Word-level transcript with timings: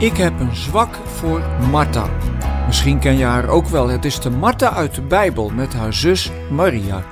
Ik 0.00 0.16
heb 0.16 0.40
een 0.40 0.56
zwak 0.56 0.94
voor 0.94 1.42
Martha. 1.70 2.10
Misschien 2.66 2.98
ken 2.98 3.16
je 3.16 3.24
haar 3.24 3.48
ook 3.48 3.66
wel. 3.66 3.88
Het 3.88 4.04
is 4.04 4.20
de 4.20 4.30
Martha 4.30 4.72
uit 4.72 4.94
de 4.94 5.02
Bijbel 5.02 5.50
met 5.50 5.72
haar 5.72 5.94
zus 5.94 6.30
Maria. 6.50 7.04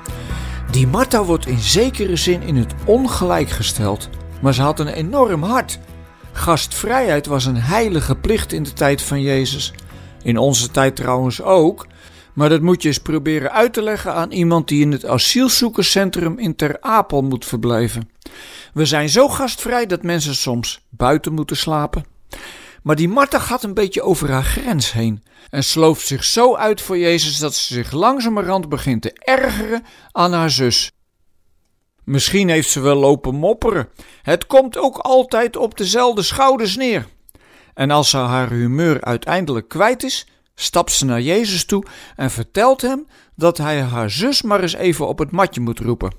Die 0.71 0.87
Martha 0.87 1.23
wordt 1.23 1.47
in 1.47 1.57
zekere 1.57 2.15
zin 2.15 2.41
in 2.41 2.55
het 2.55 2.73
ongelijk 2.85 3.49
gesteld, 3.49 4.09
maar 4.41 4.53
ze 4.53 4.61
had 4.61 4.79
een 4.79 4.87
enorm 4.87 5.43
hart. 5.43 5.79
Gastvrijheid 6.31 7.25
was 7.25 7.45
een 7.45 7.57
heilige 7.57 8.15
plicht 8.15 8.53
in 8.53 8.63
de 8.63 8.73
tijd 8.73 9.01
van 9.01 9.21
Jezus. 9.21 9.73
In 10.23 10.37
onze 10.37 10.71
tijd 10.71 10.95
trouwens 10.95 11.41
ook, 11.41 11.87
maar 12.33 12.49
dat 12.49 12.61
moet 12.61 12.81
je 12.81 12.87
eens 12.87 12.97
proberen 12.97 13.51
uit 13.51 13.73
te 13.73 13.81
leggen 13.81 14.13
aan 14.13 14.31
iemand 14.31 14.67
die 14.67 14.81
in 14.81 14.91
het 14.91 15.05
asielzoekerscentrum 15.05 16.39
in 16.39 16.55
Ter 16.55 16.77
Apel 16.81 17.21
moet 17.21 17.45
verblijven. 17.45 18.09
We 18.73 18.85
zijn 18.85 19.09
zo 19.09 19.27
gastvrij 19.27 19.85
dat 19.85 20.03
mensen 20.03 20.35
soms 20.35 20.85
buiten 20.89 21.33
moeten 21.33 21.57
slapen. 21.57 22.17
Maar 22.83 22.95
die 22.95 23.09
Martha 23.09 23.39
gaat 23.39 23.63
een 23.63 23.73
beetje 23.73 24.01
over 24.01 24.31
haar 24.31 24.43
grens 24.43 24.91
heen 24.91 25.23
en 25.49 25.63
slooft 25.63 26.07
zich 26.07 26.23
zo 26.23 26.55
uit 26.55 26.81
voor 26.81 26.97
Jezus 26.97 27.37
dat 27.37 27.55
ze 27.55 27.73
zich 27.73 27.91
langzamerhand 27.91 28.69
begint 28.69 29.01
te 29.01 29.13
ergeren 29.13 29.83
aan 30.11 30.33
haar 30.33 30.49
zus. 30.49 30.91
Misschien 32.03 32.49
heeft 32.49 32.69
ze 32.69 32.79
wel 32.79 32.95
lopen 32.95 33.35
mopperen. 33.35 33.89
Het 34.21 34.45
komt 34.47 34.77
ook 34.77 34.97
altijd 34.97 35.55
op 35.55 35.77
dezelfde 35.77 36.21
schouders 36.21 36.75
neer. 36.75 37.07
En 37.73 37.91
als 37.91 38.09
ze 38.09 38.17
haar 38.17 38.49
humeur 38.49 39.01
uiteindelijk 39.01 39.67
kwijt 39.67 40.03
is, 40.03 40.27
stapt 40.55 40.91
ze 40.91 41.05
naar 41.05 41.21
Jezus 41.21 41.65
toe 41.65 41.83
en 42.15 42.31
vertelt 42.31 42.81
hem 42.81 43.07
dat 43.35 43.57
hij 43.57 43.81
haar 43.81 44.09
zus 44.09 44.41
maar 44.41 44.61
eens 44.61 44.73
even 44.73 45.07
op 45.07 45.19
het 45.19 45.31
matje 45.31 45.61
moet 45.61 45.79
roepen. 45.79 46.13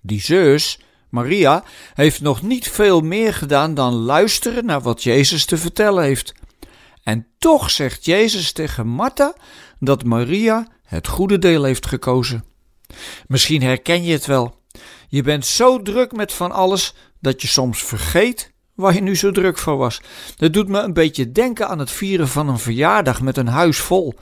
Die 0.00 0.20
zus, 0.20 0.80
Maria, 1.08 1.64
heeft 1.94 2.20
nog 2.20 2.42
niet 2.42 2.68
veel 2.68 3.00
meer 3.00 3.34
gedaan 3.34 3.74
dan 3.74 3.94
luisteren 3.94 4.64
naar 4.64 4.80
wat 4.80 5.02
Jezus 5.02 5.44
te 5.44 5.56
vertellen 5.56 6.04
heeft. 6.04 6.34
En 7.02 7.26
toch 7.38 7.70
zegt 7.70 8.04
Jezus 8.04 8.52
tegen 8.52 8.86
Martha 8.86 9.34
dat 9.78 10.04
Maria 10.04 10.66
het 10.84 11.06
goede 11.06 11.38
deel 11.38 11.64
heeft 11.64 11.86
gekozen. 11.86 12.44
Misschien 13.26 13.62
herken 13.62 14.04
je 14.04 14.12
het 14.12 14.26
wel. 14.26 14.56
Je 15.08 15.22
bent 15.22 15.46
zo 15.46 15.82
druk 15.82 16.12
met 16.12 16.32
van 16.32 16.52
alles 16.52 16.94
dat 17.20 17.42
je 17.42 17.48
soms 17.48 17.82
vergeet 17.82 18.52
waar 18.74 18.94
je 18.94 19.00
nu 19.00 19.16
zo 19.16 19.30
druk 19.30 19.58
voor 19.58 19.76
was. 19.76 20.00
Dat 20.36 20.52
doet 20.52 20.68
me 20.68 20.80
een 20.80 20.92
beetje 20.92 21.32
denken 21.32 21.68
aan 21.68 21.78
het 21.78 21.90
vieren 21.90 22.28
van 22.28 22.48
een 22.48 22.58
verjaardag 22.58 23.20
met 23.20 23.36
een 23.36 23.48
huis 23.48 23.78
vol. 23.78 24.14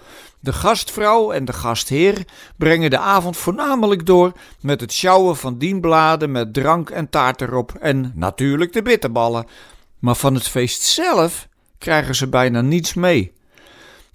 De 0.46 0.52
gastvrouw 0.52 1.32
en 1.32 1.44
de 1.44 1.52
gastheer 1.52 2.24
brengen 2.56 2.90
de 2.90 2.98
avond 2.98 3.36
voornamelijk 3.36 4.06
door 4.06 4.32
met 4.60 4.80
het 4.80 4.92
sjouwen 4.92 5.36
van 5.36 5.58
dienbladen 5.58 6.30
met 6.30 6.54
drank 6.54 6.90
en 6.90 7.10
taart 7.10 7.40
erop 7.40 7.74
en 7.80 8.12
natuurlijk 8.14 8.72
de 8.72 8.82
bitterballen. 8.82 9.46
Maar 9.98 10.14
van 10.14 10.34
het 10.34 10.48
feest 10.48 10.82
zelf 10.82 11.48
krijgen 11.78 12.14
ze 12.14 12.28
bijna 12.28 12.60
niets 12.60 12.94
mee. 12.94 13.32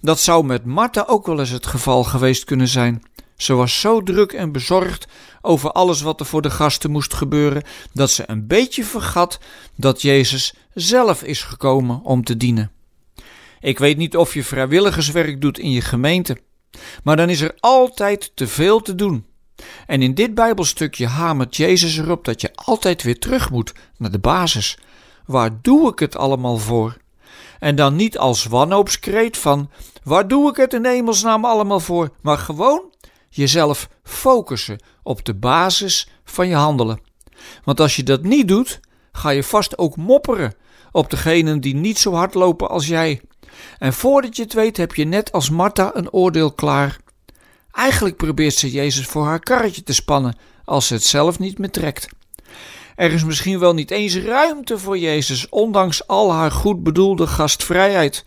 Dat 0.00 0.20
zou 0.20 0.44
met 0.44 0.64
Martha 0.64 1.04
ook 1.06 1.26
wel 1.26 1.38
eens 1.38 1.50
het 1.50 1.66
geval 1.66 2.04
geweest 2.04 2.44
kunnen 2.44 2.68
zijn. 2.68 3.02
Ze 3.36 3.54
was 3.54 3.80
zo 3.80 4.02
druk 4.02 4.32
en 4.32 4.52
bezorgd 4.52 5.06
over 5.42 5.72
alles 5.72 6.02
wat 6.02 6.20
er 6.20 6.26
voor 6.26 6.42
de 6.42 6.50
gasten 6.50 6.90
moest 6.90 7.14
gebeuren, 7.14 7.62
dat 7.92 8.10
ze 8.10 8.24
een 8.26 8.46
beetje 8.46 8.84
vergat 8.84 9.38
dat 9.76 10.02
Jezus 10.02 10.54
zelf 10.74 11.22
is 11.22 11.42
gekomen 11.42 12.00
om 12.02 12.24
te 12.24 12.36
dienen. 12.36 12.70
Ik 13.62 13.78
weet 13.78 13.96
niet 13.96 14.16
of 14.16 14.34
je 14.34 14.44
vrijwilligerswerk 14.44 15.40
doet 15.40 15.58
in 15.58 15.70
je 15.70 15.80
gemeente, 15.80 16.38
maar 17.04 17.16
dan 17.16 17.28
is 17.28 17.40
er 17.40 17.54
altijd 17.60 18.32
te 18.34 18.46
veel 18.46 18.80
te 18.80 18.94
doen. 18.94 19.26
En 19.86 20.02
in 20.02 20.14
dit 20.14 20.34
Bijbelstukje 20.34 21.06
hamert 21.06 21.56
Jezus 21.56 21.98
erop 21.98 22.24
dat 22.24 22.40
je 22.40 22.50
altijd 22.54 23.02
weer 23.02 23.18
terug 23.18 23.50
moet 23.50 23.72
naar 23.98 24.10
de 24.10 24.18
basis. 24.18 24.78
Waar 25.26 25.50
doe 25.62 25.90
ik 25.90 25.98
het 25.98 26.16
allemaal 26.16 26.58
voor? 26.58 26.96
En 27.58 27.76
dan 27.76 27.96
niet 27.96 28.18
als 28.18 28.44
wanhoopskreet 28.44 29.36
van 29.36 29.70
waar 30.02 30.28
doe 30.28 30.50
ik 30.50 30.56
het 30.56 30.72
in 30.72 30.84
hemelsnaam 30.84 31.44
allemaal 31.44 31.80
voor, 31.80 32.10
maar 32.20 32.38
gewoon 32.38 32.90
jezelf 33.28 33.88
focussen 34.02 34.82
op 35.02 35.24
de 35.24 35.34
basis 35.34 36.08
van 36.24 36.48
je 36.48 36.54
handelen. 36.54 37.00
Want 37.64 37.80
als 37.80 37.96
je 37.96 38.02
dat 38.02 38.22
niet 38.22 38.48
doet, 38.48 38.80
ga 39.12 39.30
je 39.30 39.42
vast 39.42 39.78
ook 39.78 39.96
mopperen 39.96 40.54
op 40.92 41.10
degenen 41.10 41.60
die 41.60 41.74
niet 41.74 41.98
zo 41.98 42.12
hard 42.12 42.34
lopen 42.34 42.68
als 42.68 42.86
jij. 42.86 43.20
En 43.78 43.92
voordat 43.92 44.36
je 44.36 44.42
het 44.42 44.52
weet, 44.52 44.76
heb 44.76 44.94
je 44.94 45.04
net 45.04 45.32
als 45.32 45.50
Martha 45.50 45.90
een 45.94 46.12
oordeel 46.12 46.52
klaar. 46.52 46.96
Eigenlijk 47.72 48.16
probeert 48.16 48.54
ze 48.54 48.70
Jezus 48.70 49.06
voor 49.06 49.24
haar 49.24 49.40
karretje 49.40 49.82
te 49.82 49.94
spannen 49.94 50.36
als 50.64 50.86
ze 50.86 50.94
het 50.94 51.04
zelf 51.04 51.38
niet 51.38 51.58
meer 51.58 51.70
trekt. 51.70 52.08
Er 52.96 53.12
is 53.12 53.24
misschien 53.24 53.58
wel 53.58 53.74
niet 53.74 53.90
eens 53.90 54.16
ruimte 54.16 54.78
voor 54.78 54.98
Jezus, 54.98 55.48
ondanks 55.48 56.06
al 56.06 56.32
haar 56.32 56.50
goed 56.50 56.82
bedoelde 56.82 57.26
gastvrijheid. 57.26 58.24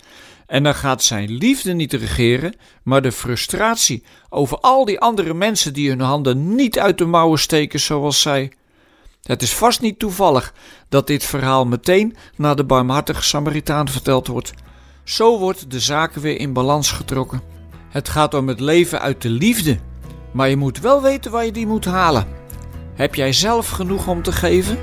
En 0.47 0.63
dan 0.63 0.75
gaat 0.75 1.03
zijn 1.03 1.31
liefde 1.31 1.74
niet 1.74 1.94
regeren, 1.94 2.56
maar 2.84 3.01
de 3.01 3.12
frustratie 3.12 4.03
over 4.29 4.57
al 4.57 4.85
die 4.85 5.00
andere 5.00 5.34
mensen 5.34 5.74
die 5.74 5.90
hun 5.90 6.00
handen 6.00 6.56
niet 6.56 6.79
uit 6.79 6.97
de 6.97 7.06
mouwen 7.06 7.40
steken 7.40 7.79
zoals 7.79 8.22
zij. 8.22 8.51
Het 9.25 9.41
is 9.41 9.53
vast 9.53 9.81
niet 9.81 10.00
toevallig 10.00 10.53
dat 10.90 11.08
dit 11.08 11.24
verhaal 11.24 11.66
meteen 11.66 12.16
naar 12.36 12.56
de 12.56 12.63
barmhartige 12.63 13.24
Samaritaan 13.24 13.88
verteld 13.88 14.28
wordt. 14.28 14.53
Zo 15.03 15.40
wordt 15.40 15.72
de 15.72 15.80
zaak 15.80 16.13
weer 16.13 16.40
in 16.40 16.53
balans 16.53 16.91
getrokken. 16.91 17.41
Het 17.90 18.09
gaat 18.09 18.34
om 18.34 18.47
het 18.47 18.59
leven 18.59 19.02
uit 19.02 19.22
de 19.22 19.30
liefde, 19.30 19.80
maar 20.31 20.50
je 20.50 20.58
moet 20.58 20.80
wel 20.80 21.02
weten 21.02 21.31
waar 21.31 21.46
je 21.46 21.52
die 21.52 21.68
moet 21.68 21.86
halen. 21.86 22.28
Heb 22.94 23.16
jij 23.16 23.34
zelf 23.34 23.69
genoeg 23.69 24.08
om 24.08 24.22
te 24.22 24.31
geven? 24.31 24.78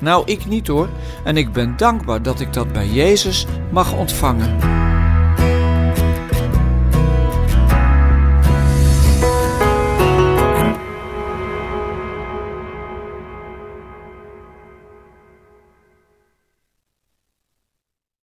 Nou, 0.00 0.22
ik 0.26 0.46
niet 0.46 0.66
hoor, 0.66 0.88
en 1.24 1.36
ik 1.36 1.52
ben 1.52 1.76
dankbaar 1.76 2.22
dat 2.22 2.40
ik 2.40 2.52
dat 2.52 2.72
bij 2.72 2.88
Jezus 2.88 3.46
mag 3.70 3.92
ontvangen. 3.92 4.83